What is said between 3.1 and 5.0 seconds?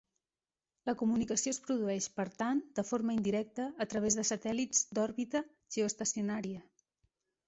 indirecta a través de satèl·lits